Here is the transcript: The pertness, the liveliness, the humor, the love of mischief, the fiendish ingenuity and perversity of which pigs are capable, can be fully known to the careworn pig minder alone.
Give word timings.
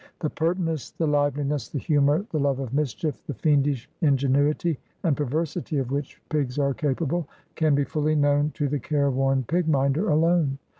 The 0.19 0.31
pertness, 0.31 0.89
the 0.97 1.05
liveliness, 1.05 1.67
the 1.69 1.77
humor, 1.77 2.25
the 2.31 2.39
love 2.39 2.57
of 2.57 2.73
mischief, 2.73 3.23
the 3.27 3.35
fiendish 3.35 3.87
ingenuity 4.01 4.79
and 5.03 5.15
perversity 5.15 5.77
of 5.77 5.91
which 5.91 6.19
pigs 6.29 6.57
are 6.57 6.73
capable, 6.73 7.27
can 7.53 7.75
be 7.75 7.83
fully 7.83 8.15
known 8.15 8.49
to 8.55 8.67
the 8.67 8.79
careworn 8.79 9.43
pig 9.43 9.67
minder 9.67 10.09
alone. 10.09 10.57